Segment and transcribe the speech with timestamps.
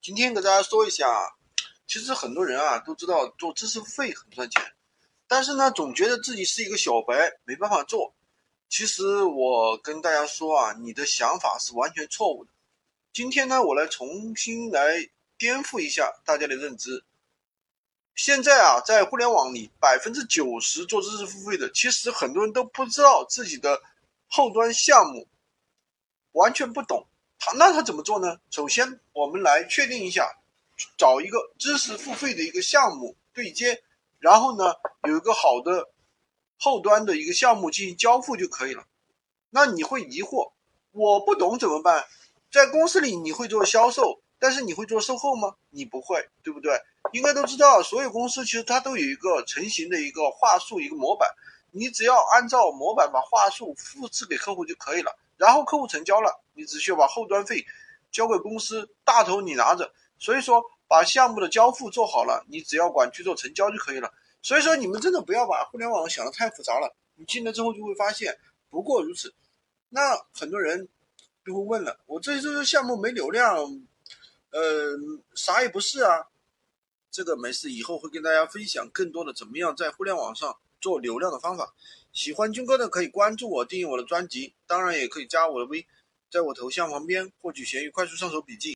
[0.00, 1.34] 今天给大家说一下，
[1.86, 4.62] 其实很多人啊都知道做知识付费很赚钱，
[5.26, 8.14] 但是呢总觉得自己是一个小白，没办法做。
[8.68, 12.50] 其实我跟大家说啊，你的想法是完全错误的。
[13.12, 17.04] 今天呢，我来重新来颠覆一下大家的认知。
[18.14, 23.82] 现在啊，在互联网里，百分之九十做知识付费的，其实很多人都不知道自己的
[24.28, 25.26] 后端项目，
[26.32, 27.06] 完全不懂。
[27.56, 28.38] 那他怎么做呢？
[28.50, 30.38] 首先，我们来确定一下，
[30.96, 33.82] 找一个知识付费的一个项目对接，
[34.18, 34.74] 然后呢，
[35.08, 35.88] 有一个好的
[36.58, 38.84] 后端的一个项目进行交付就可以了。
[39.50, 40.52] 那你会疑惑，
[40.92, 42.06] 我不懂怎么办？
[42.50, 45.54] 在公司里你会做销售，但是你会做售后吗？
[45.70, 46.80] 你不会，对不对？
[47.12, 51.28] 应该都知道，所有公司其实它都有一个成型的一个话术，一个模板，
[51.70, 55.16] 你只要按照模板把话术复制给客户就可以了。
[55.36, 57.64] 然后客户成交了，你只需要把后端费
[58.12, 59.94] 交给公司，大头你拿着。
[60.18, 64.12] 所以说，把项目的交付做好了，你只要管去做成交就可以了。
[64.42, 66.94] 所以说，你们真的不要把互联网想的太复杂了。
[67.14, 68.36] 你进来之后就会发现，
[68.68, 69.32] 不过如此。
[69.90, 70.88] 那很多人
[71.46, 73.56] 就会问了，我这这项目没流量，
[74.50, 74.98] 呃，
[75.34, 76.26] 啥也不是啊。
[77.10, 81.74] 这个没事，以后会跟大家分享更多的怎么样在互联网上做流量的方法。
[82.12, 85.86] 喜欢军哥的可以关注我，订阅我的专辑，当然也可以加我的微，
[86.30, 88.66] 在我头像旁边获取闲鱼快速上手笔记。